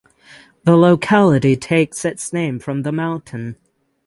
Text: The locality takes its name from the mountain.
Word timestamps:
The 0.63 0.75
locality 0.75 1.55
takes 1.55 2.05
its 2.05 2.33
name 2.33 2.57
from 2.57 2.81
the 2.81 2.91
mountain. 2.91 3.55